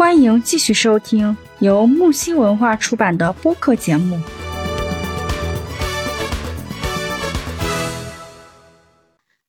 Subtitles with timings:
[0.00, 4.18] 欢迎继续收听由木星文化出版的播客节目。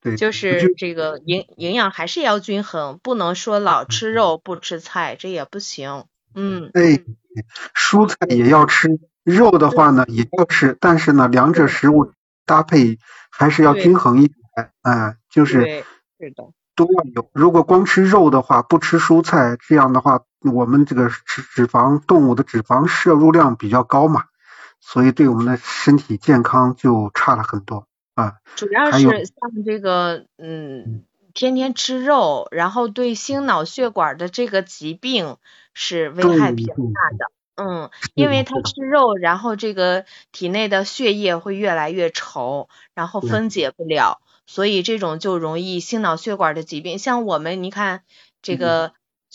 [0.01, 6.03] 对，就是这个营营养还是要均衡，不能说老吃肉不吃菜，这也不行。
[6.35, 7.02] 嗯，哎，
[7.74, 8.90] 蔬菜也要吃，
[9.24, 12.12] 肉的话呢也要吃，但是呢，两者食物
[12.46, 12.99] 搭配
[13.29, 14.38] 还是要均衡一点。
[14.81, 15.62] 哎，就是
[16.20, 16.44] 是的，
[16.76, 17.30] 都要有。
[17.34, 24.25] 如果光吃肉的话，不吃蔬菜，这样的话，我们这个脂脂肪动物的脂肪摄入量比较高嘛，
[24.80, 27.88] 所以对我们的身体健康就差了很多。
[28.13, 35.38] 啊，主要是像这个，嗯，天天吃肉，然后对心脑血管的这个疾病
[35.73, 37.31] 是危害比较大的。
[37.55, 44.19] 嗯，因为他吃肉，然后这个体内的血液会越来越稠，然后分解不了，
[44.51, 46.99] 所以这种就容易心脑血管的疾病。
[46.99, 48.03] 像我们，你看
[48.41, 48.91] 这个，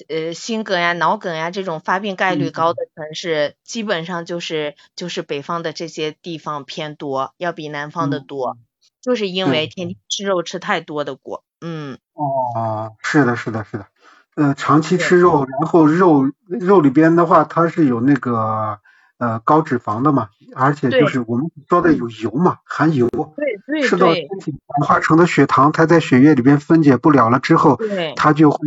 [0.08, 8.58] 呃，心梗呀、脑梗呀这种发病概率高的城市，基本上就是就是北方的这些地方偏多，要比南方的多。
[9.00, 13.86] 就是因为天天吃肉吃太多的果，嗯，哦，是的，是的，是的，
[14.34, 18.80] 呃，长期吃肉，然后肉肉里边的话，它是有那个
[19.18, 27.76] 呃高脂肪的嘛，而且就是我们说的有油嘛，含油，对对吃到身体转化成的血糖，它在血液里边分解不了了之后，
[28.14, 28.58] 它就会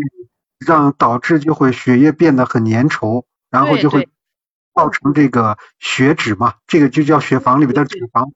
[0.66, 4.10] 让导致就会血液变得很粘稠，然后就会
[4.74, 8.32] 造成这个血脂嘛，这个就叫血房里边的脂肪。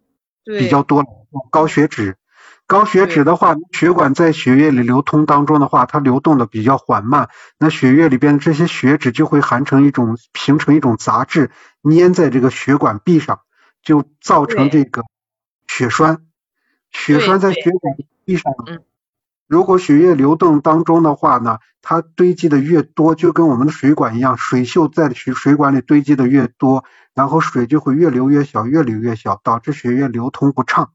[0.45, 1.05] 比较多
[1.52, 2.17] 高血脂，
[2.66, 11.52] 高血脂的话，血管在血液里流通当中的话，它流动的比较缓慢，那血液里边这些血脂就会含成一种，形成一种杂质，
[11.83, 13.42] 粘在这个血管壁上，
[13.83, 15.03] 就造成这个
[15.67, 16.20] 血栓，
[16.89, 18.53] 血栓在血管壁上。
[19.48, 30.92] 如果血液流动当中的话呢，它堆积的越多，就跟我们的水管一样，水锈在水水管里堆积的越多，然后水就会越流越小，越流越小，导致血液流通不畅。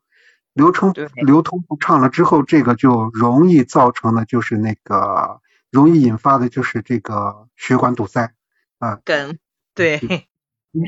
[0.58, 0.92] 流通
[1.24, 8.32] 流通不畅了之后，这个就容易造成的就是那个容易引发的就是这个血管堵塞
[8.80, 8.98] 啊。
[9.04, 9.38] 梗，
[9.74, 10.00] 对。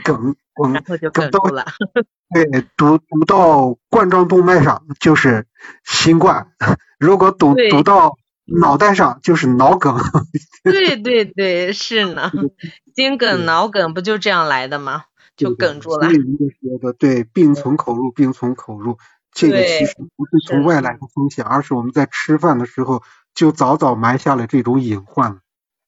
[0.05, 1.65] 梗梗，然后就梗住了。
[2.35, 2.45] 对，
[2.77, 5.47] 堵堵到冠状动脉上就是
[5.85, 6.53] 新冠。
[6.99, 9.97] 如果堵堵到脑袋上就是脑梗，
[10.63, 12.31] 对对对，是呢，
[12.95, 15.05] 心梗、脑梗不就这样来的吗？
[15.35, 16.09] 就梗住了。
[16.09, 16.19] 所以
[16.99, 18.99] 对，病从口入，病从口入，
[19.33, 23.03] 这个其实不是从外来的风险，而是我们在吃饭的时候
[23.35, 25.41] 就早早埋下了这种隐患。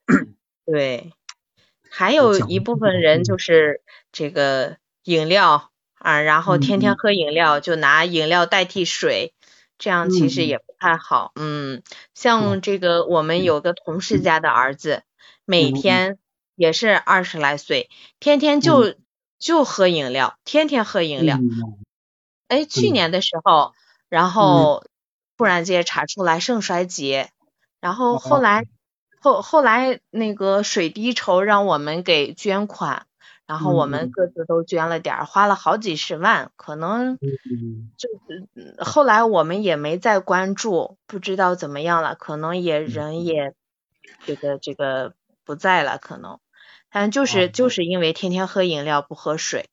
[0.67, 1.13] 对，
[1.91, 3.83] 还有一部分人就是
[4.13, 6.95] 这个饮料啊，然后天天。
[6.97, 9.35] 喝饮料，就拿饮料代替水。
[9.79, 11.83] 这样其实也不太好，嗯，
[12.15, 15.03] 像这个我们有个同事家的儿子，
[15.45, 16.19] 每天
[16.55, 18.95] 也是二十来岁，天天就
[19.41, 21.41] 就喝饮料，天天喝饮料。
[22.53, 23.73] 哎，去年的时候，
[24.09, 24.85] 然后
[25.39, 27.31] 突然间查出来肾衰竭，
[27.81, 28.67] 然后后来
[29.21, 33.07] 后后来那个水滴筹让我们给捐款。
[33.45, 43.25] 然后我们各自都捐了点儿，花了好几十万，可能就是后来我们也没再关注，不知道怎么样了，可能也人。
[43.27, 43.53] 也
[44.25, 45.13] 这个这个
[45.45, 46.39] 不在了，可能，
[46.91, 47.69] 但就是就。
[47.69, 49.69] 是因为天天喝饮料不喝水，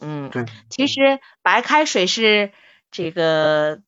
[0.00, 2.52] 嗯，对，其实白开水是
[2.90, 3.80] 这个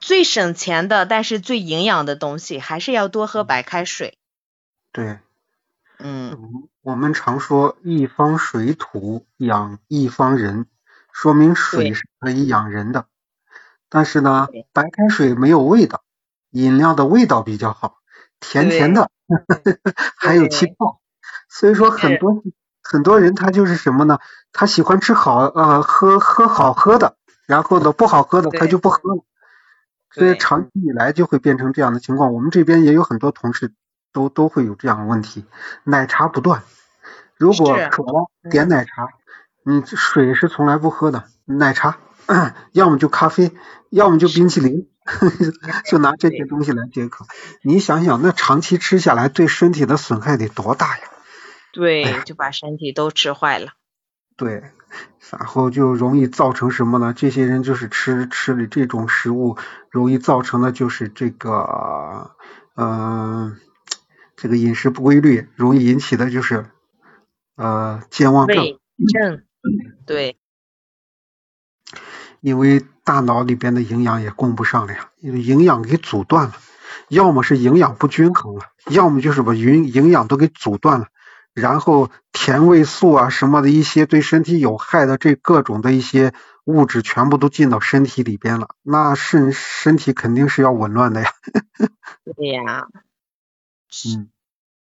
[0.00, 4.18] 最省钱的，但是最营养的东西，还是要多喝白开水。
[4.92, 5.18] 对。
[5.98, 10.66] 嗯，我们常说一方水土养一方人，
[11.12, 13.06] 说明水是可以养人的。
[13.88, 16.02] 但是呢，白开水没有味道，
[16.50, 17.98] 饮料的味道比较好，
[18.40, 19.10] 甜甜的，
[20.18, 21.00] 还有气泡。
[21.48, 22.42] 所以说很多
[22.84, 24.18] 很多人他就是什么呢？
[24.52, 29.24] 他喜欢吃好呃喝喝好喝的，然后呢不好喝的他就不喝了。
[30.12, 32.32] 所以长期以来就会变成这样的情况。
[32.32, 33.72] 我们这边也有很多同事。
[34.14, 35.44] 都都会有这样的问题，
[35.82, 36.62] 奶茶不断。
[37.36, 39.08] 如果渴了点奶茶，
[39.64, 41.98] 你水是从来不喝的，奶茶
[42.70, 43.50] 要么就咖啡，
[43.90, 44.86] 要么就冰淇淋，
[45.90, 47.26] 就拿这些东西来解渴。
[47.62, 51.04] 你想想，那长期吃下来对身体的损害得多大呀？
[51.74, 53.72] 对， 就把身体都吃坏了。
[54.36, 54.62] 对，
[55.30, 57.12] 然后就容易造成什么呢？
[57.14, 59.58] 这些人就是吃吃的这种食物，
[59.90, 62.30] 容易造成的就是这个，
[62.76, 63.56] 嗯。
[64.36, 66.66] 这个饮食不规律，容易引起的就是
[67.56, 68.56] 呃健忘症。
[69.08, 69.42] 症，
[70.04, 70.36] 对。
[72.40, 76.54] 因为大脑里边的营养也供不上了呀，因为营养给阻断了。
[77.08, 81.06] 要么是营养不均衡了，要么就是把营营养都给阻断了，
[81.54, 86.34] 然后甜味素啊什么的一些对身体有害的这各种的一些
[86.64, 91.30] 物质全部都进到身体里边了，那身身体肯定是要紊乱的呀。
[92.36, 92.88] 对呀。
[94.06, 94.28] 嗯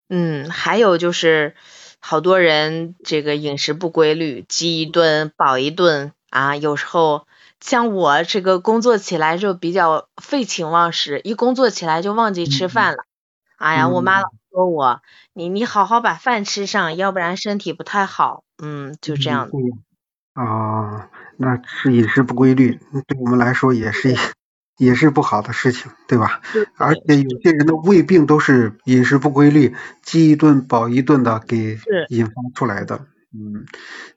[0.09, 1.55] 嗯，还有就是
[1.99, 7.27] 好多人这个饮食不规律，饥一顿饱一顿啊，有时候。
[7.61, 13.05] 像我这个工作起来就比较废寝忘食，一工作起来就忘记吃饭了。
[13.57, 15.01] 哎呀，我妈老说我，
[15.33, 18.45] 你你好好把饭吃上，要不然身体不太好。
[18.57, 19.49] 嗯，就这样。
[20.33, 24.15] 啊，那是饮食不规律，对我们来说也是
[24.77, 26.39] 也是不好的事情，对吧？
[26.77, 33.07] 而且有些人的胃病都是饮食不规律，饥一顿饱一顿的给引发出来的。
[33.33, 33.65] 嗯，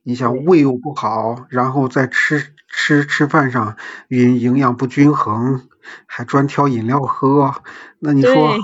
[0.05, 3.77] 你想胃又不好，然后再吃吃吃饭上
[4.09, 5.69] 营营养不均衡，
[6.07, 7.55] 还专挑饮料喝，
[7.99, 8.57] 那你说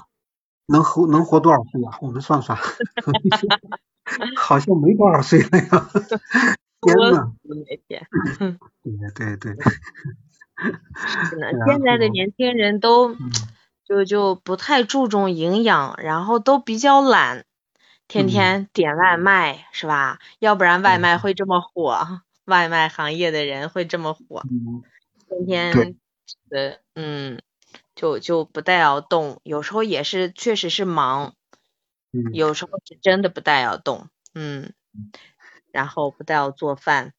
[0.68, 1.98] 能活能活多少岁啊？
[2.00, 2.58] 我们算算，
[4.34, 5.90] 好像没多少岁了呀。
[6.82, 7.32] 天呐，
[9.14, 9.56] 对对对。
[11.64, 13.18] 现在的年轻人都
[13.84, 17.44] 就就不太注重营养，然后都比较懒。
[18.08, 20.18] 天天点外卖是吧？
[20.40, 24.46] 要不然外卖会这么火，外卖行业的人会这么火。
[25.46, 25.96] 天天
[26.50, 27.40] 的嗯，
[27.94, 31.34] 就就不带要动，有时候也是确实是忙，
[32.32, 34.72] 有时候是真的不带要动，嗯，
[35.72, 37.12] 然后不带要做饭。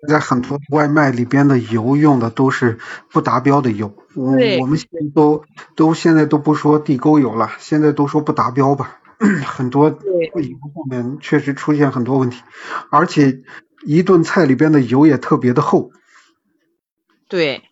[0.00, 2.78] 现在很多外卖里边的油用的都是
[3.10, 5.44] 不达标的油，我我们现在都
[5.74, 9.00] 都现在都不说地沟油了，现在都说不达标吧。
[9.44, 12.40] 很多对油后面确实出现很多问题，
[12.90, 13.42] 而且
[13.84, 15.90] 一顿菜里边的油也特别的厚。
[17.28, 17.67] 对。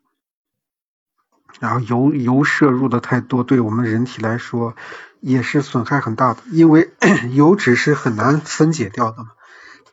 [1.61, 4.75] 然后油油摄入的太多，对我们人体来说
[5.21, 6.91] 也是损害很大的，因为
[7.33, 9.31] 油脂是很难分解掉的嘛。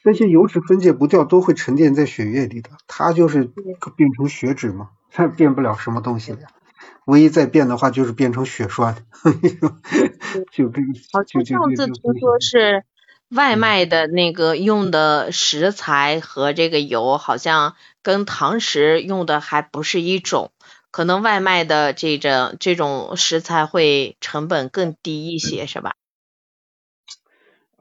[0.04, 3.45] 这些油脂分解不掉，都会沉淀在血液里的，它就是
[3.95, 6.39] 变成血脂嘛，它变不了什么东西的。
[7.06, 8.98] 唯一再变的话，就是变成血栓。
[10.51, 10.88] 就这个。
[11.13, 12.83] 好像上次听说是
[13.30, 20.51] 外卖的那个用的食材和这个油，好像跟堂食用的还不是一种，
[20.94, 25.95] 可能外卖的这种这种食材会成本更低一些，是吧？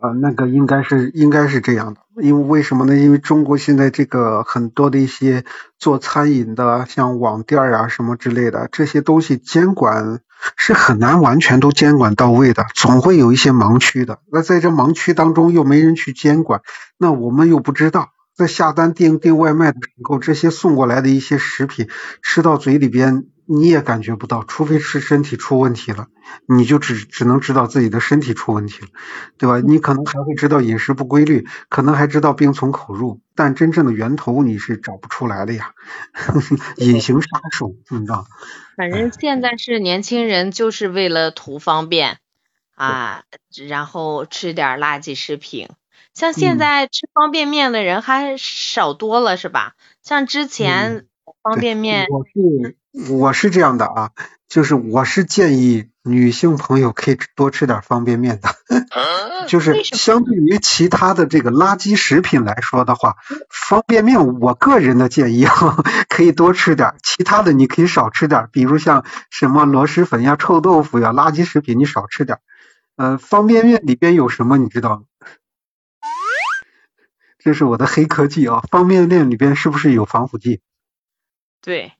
[0.01, 2.97] 啊，那个应该是应该是这样的，因为为什么呢？
[2.97, 5.45] 因为中国现在这个很多的一些
[5.79, 10.21] 做餐饮的，像网店啊什么之类的，这些东西监管
[10.57, 14.21] 是很难完全都监管到位的，总会有一些盲区的。
[14.33, 16.63] 那在这盲区当中又没人去监管，
[16.97, 21.89] 那我们又不知道，在下单订订外卖的时候，这些送过来的一些食品
[22.23, 23.27] 吃到嘴里边。
[23.45, 26.07] 你也感觉不到，除非是身体出问题了，
[26.47, 28.89] 你就只只能知道自己的身体出问题了，
[29.37, 29.59] 对吧？
[29.59, 35.73] 你可能还会知道饮食不规律，可能还知道病从口入，但真正的源头你是找不出来的呀，
[36.79, 38.27] 隐形杀手，你知道？
[38.77, 42.19] 反正现在是年轻人就是为了图方便
[42.77, 43.25] 啊，
[43.69, 45.69] 然后吃点垃圾食品，
[46.15, 49.75] 像现在吃方便面的人还少多了，是吧？
[50.03, 51.07] 像之前
[51.43, 52.07] 方便面。
[52.11, 52.77] 我是
[53.11, 54.11] 我是这样的啊，
[54.49, 58.51] 就是我是建议女性朋友可以多吃点方便面的，
[59.49, 63.17] 就是相对于其他的这个垃圾食品来说的话，
[63.49, 65.47] 方便面我个人的建议
[66.11, 72.39] 可以多吃点，其他的你可以少吃点，比如像什么螺蛳粉呀、臭豆腐呀，垃圾食品你少吃点。
[72.97, 75.03] 呃，方便面里边有什么你知道吗？
[77.45, 80.61] 这是我的黑科技啊，方便面里边是不是有防腐剂？
[81.61, 81.93] 对。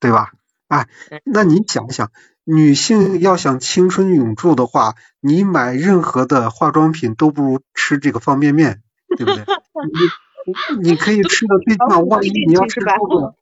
[0.00, 0.32] 对吧？
[0.68, 0.86] 哎，
[1.24, 2.10] 那你想想，
[2.44, 8.82] 女性要想青春永驻的话，你买任何的化妆品都不如吃这个方便面，
[9.16, 9.44] 对不对？
[10.76, 13.34] 你你可以吃的最起码，万一你要吃出个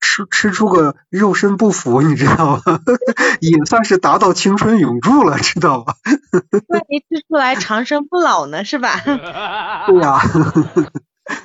[0.00, 2.80] 吃吃出个肉身不腐，你知道吗？
[3.40, 5.94] 也算是达到青春永驻了，知道吧？
[6.68, 9.00] 万一吃出来长生不老呢，是吧？
[9.86, 10.20] 对呀。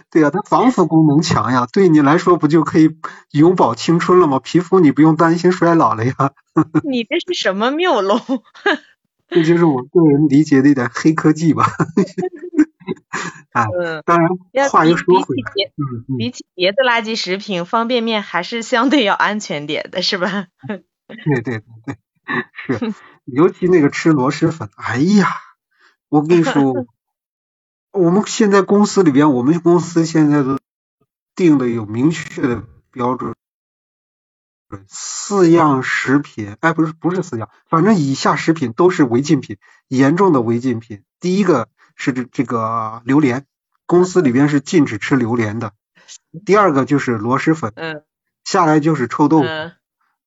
[0.10, 2.90] 对呀，它防腐功能强呀，对你来说不就可以
[3.32, 4.40] 永葆青春了吗？
[4.44, 6.14] 皮肤你不用担心衰老了呀。
[6.84, 8.20] 你这是什么谬论？
[9.30, 11.68] 这就是我个人理解的一点黑科技吧。
[13.56, 13.68] 啊，
[14.06, 15.72] 当然话又说回来，
[16.18, 20.48] 比起别的垃圾食品，方便面还是相对要安全点的，是吧？
[21.08, 21.98] 对对对对，
[22.80, 22.94] 是，
[23.26, 25.28] 尤其那个吃螺蛳粉，哎呀，
[26.10, 26.86] 我跟你说。
[27.96, 30.60] 我们现在公司里边，我们公司现在都
[31.34, 33.34] 定的有明确的标准，
[34.90, 41.04] 四样食品，哎，不是不是四样，反正以下食品都是违禁品，严重的违禁品。
[41.22, 43.46] 第一个是这这个榴莲，
[43.86, 45.72] 公司里边是禁止吃榴莲的。
[46.46, 48.04] 第二个就是螺蛳粉，嗯，
[48.44, 49.48] 下来就是臭豆腐，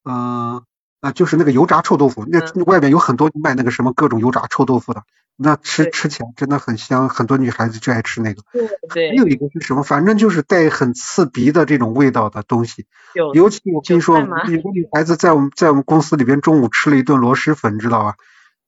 [0.05, 0.63] 嗯。
[1.01, 5.05] 啊，就是那个油炸臭豆腐，那外边有很多卖那个什么各种油炸臭豆腐的，
[5.37, 8.43] 那吃吃起来真的很香，很多女孩子就爱吃那个。
[8.53, 9.11] 对对。
[9.11, 9.85] 还有一个是什么？
[9.85, 12.87] 反正就是带很刺鼻的这种味道的东西。
[13.33, 18.17] 尤其我跟你说，有个女孩子在我们在我们公司里边中午吃了一顿螺蛳粉，知道吧？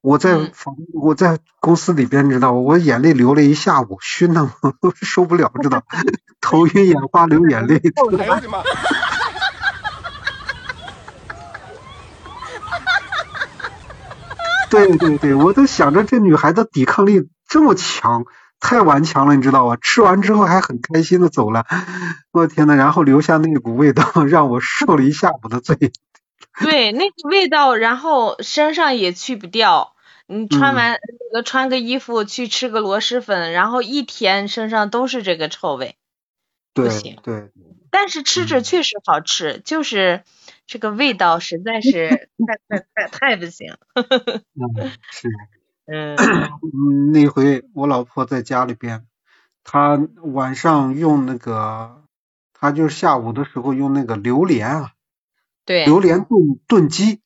[0.01, 4.45] 我在房我在公司里边，知道我眼泪流了一下午，熏的
[4.81, 5.83] 我受不了，知道？
[6.41, 7.77] 头晕眼花，流眼泪。
[7.77, 8.63] 哎呦我的妈！
[14.71, 18.25] 对对对，我都想着这女孩子抵抗力这么强，
[18.61, 19.77] 太顽强了，你知道吧？
[19.83, 21.67] 吃完之后还很开心的走了，
[22.33, 25.93] 我天呐，然后留下那股味道，让我受了一下午的罪。
[26.65, 29.95] 对，那个味道，然后身上也去不掉。
[30.27, 30.93] 你穿完
[31.33, 35.97] 那个穿个衣服去吃个螺蛳粉，然后一天身上都是这个臭味，
[36.75, 37.19] 不行。
[37.23, 37.51] 对。
[37.91, 40.23] 但是吃着确实好吃，就是。
[40.67, 43.75] 这个味道实在是 太太太太不行。
[44.55, 45.29] 嗯，是。
[45.87, 49.05] 嗯，那回我老婆在家里边，
[49.65, 52.05] 她晚上用那个，
[52.55, 54.93] 她就是下午的时候用那个榴莲啊，
[55.69, 57.21] 对，榴莲炖炖鸡。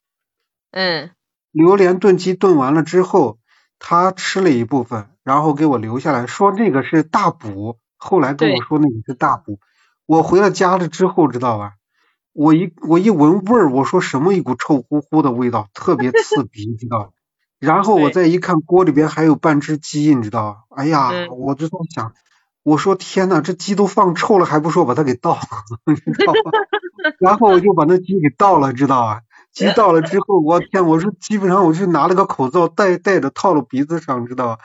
[0.72, 1.10] 嗯。
[1.52, 3.38] 榴莲炖鸡炖完了之后，
[3.78, 9.60] 他吃了一部分，然后给我留下来说那个是大补，后来跟我说那个是大补。
[10.06, 11.74] 我回了家了之后，知道吧？
[12.32, 17.10] 我一我一闻味儿，我说什么一股臭乎乎的味道，特别刺鼻，知道吧
[17.60, 22.12] 然后我再一看锅里边还有半只鸡，你知道哎呀，我就在想，
[22.64, 25.40] 我说天呐，这鸡都放臭了，还不说把它给倒了，
[25.86, 26.50] 你知道吧？
[27.20, 29.20] 然后我就把那鸡给倒了，知道吧？
[29.52, 34.58] 鸡倒了之后，我天，我说基本上我是拿了个口罩戴戴着套了鼻子上，知道吧？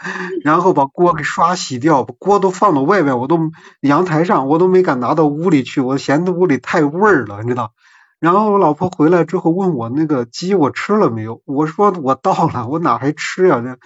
[0.43, 3.39] 然后把锅给刷洗掉，把锅都放到外边，我都
[3.81, 7.72] 阳台上，我都没敢拿到屋里去，我嫌那屋里太味儿了，你知道？
[8.19, 11.41] 然后我老婆回来之后问我那个鸡我吃了没有？
[11.46, 13.62] 我说我倒了，我哪还吃呀？
[13.62, 13.77] 这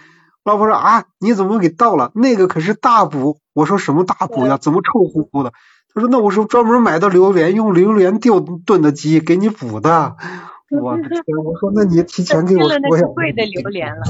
[0.43, 2.12] 老婆说啊，你怎么给倒了？
[2.15, 3.39] 那个可是大补。
[3.53, 4.57] 我说什么大补呀？
[4.57, 5.51] 怎么臭乎乎的？
[5.93, 10.17] 他说那我是专门买的榴莲，用榴莲炖炖的鸡给你补的。
[10.69, 11.21] 我的天！
[11.45, 13.03] 我说，那你提前给我说呀。
[13.13, 14.01] 贵的榴莲了。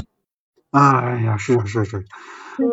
[0.70, 2.06] 哎呀，是是是，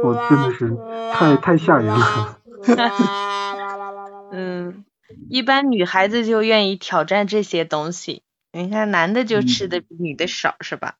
[0.04, 0.78] 我真的是
[1.12, 2.40] 太太吓人了。
[4.32, 4.86] 嗯，
[5.30, 8.24] 一般女孩子就愿意挑战这些东西。
[8.54, 10.96] 你看，男的就吃的比女的少，是吧？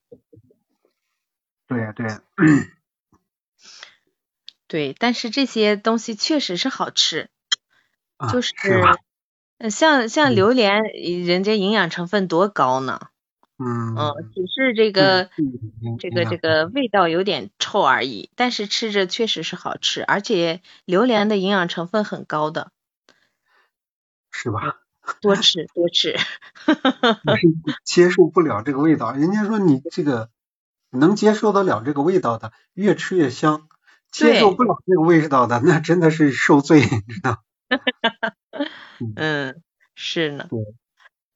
[1.66, 2.22] 对呀，对呀。
[4.68, 7.30] 对，但是这些东西确实是好吃，
[8.28, 8.54] 就是。
[9.70, 10.82] 像像榴莲，
[11.28, 13.00] 人家营养成分多高呢？
[13.60, 13.96] 嗯，
[14.34, 15.30] 只是这个
[16.00, 22.72] 这个这个味道有点臭而已，但是吃着确实是好吃，而且榴莲的营养成分很高的，
[24.32, 24.80] 是吧？
[25.22, 26.16] 多吃多吃。
[27.84, 30.30] 接受不了这个味道，人家说你这个
[30.90, 33.68] 能接受得了这个味道的，越吃越香；
[34.12, 37.44] 接受不了这个味道的，那真的是受罪，你知道。
[39.16, 39.62] 嗯，
[39.96, 40.46] 是呢。
[40.50, 40.60] 对，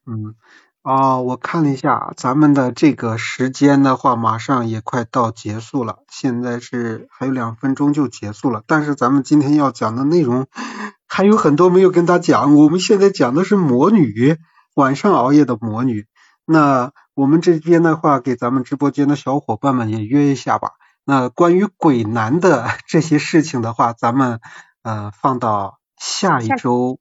[0.06, 0.36] 嗯，
[0.84, 8.64] 哦，我看了一下咱们的这个时间的话，马上也快到结束了，现在是还有两分钟就结束了。
[8.68, 10.48] 但是咱们今天要讲的内容
[11.08, 12.56] 还有很多没有跟他讲。
[12.56, 14.38] 我们现在讲的是魔女，
[14.76, 16.06] 晚上熬夜的魔女。
[16.46, 20.72] 那我们这边的话，给咱们直播间的小伙伴们也约一下吧。
[21.04, 24.40] 那关于鬼男的 这些事情的话，咱们
[24.84, 27.00] 呃放到下一周。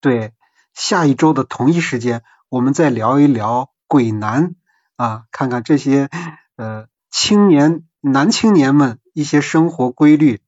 [0.00, 0.32] 对，
[0.72, 4.54] 下一周的同一时间，我们再聊一聊鬼男
[4.96, 6.08] 啊，看看这些
[6.56, 10.40] 呃青年男青年们一些生活规律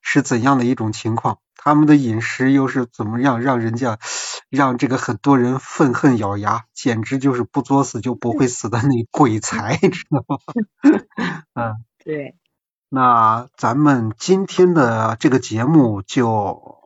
[0.00, 3.98] 是怎样的一种情况，他们的饮食又是怎么样，让人家
[4.48, 10.38] 让这个很多人愤恨咬牙，简直就是不作死就不会死的那鬼才， 知道吗？
[11.54, 12.36] 嗯， 对。
[12.88, 16.79] 那咱们今天的这个节目就。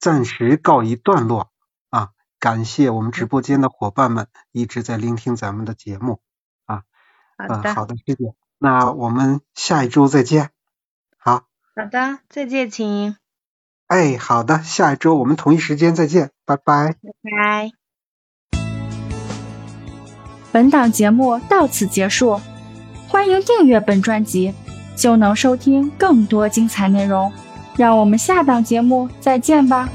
[0.00, 1.50] 暂时告一段落
[1.90, 2.08] 啊！
[2.38, 6.20] 感谢我们直播间的伙伴们一直在聆听咱们的节目
[6.64, 6.82] 啊。
[7.36, 8.34] 好的，好的，谢谢。
[8.58, 10.50] 那我们下一周再见。
[11.18, 11.44] 好。
[11.76, 13.16] 好的，再见，亲。
[13.88, 16.94] 哎，好的，下一周我们同一时间再见，拜拜。
[16.94, 17.72] 拜拜。
[20.50, 22.40] 本档节目到此结束，
[23.06, 24.54] 欢迎订阅本专辑，
[24.96, 27.32] 就能收听更多精彩内容。
[27.76, 29.88] 让我们下档节目再见吧。